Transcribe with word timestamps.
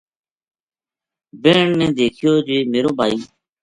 بہن 1.41 1.67
نے 1.79 1.87
دیکھیو 1.99 2.33
جی 2.45 2.57
میرو 2.71 2.91
بھائی 2.97 3.17